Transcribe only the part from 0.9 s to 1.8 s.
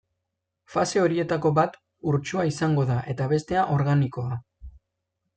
horietako bat